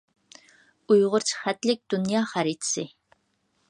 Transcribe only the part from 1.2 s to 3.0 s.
خەتلىك دۇنيا خەرىتىسى.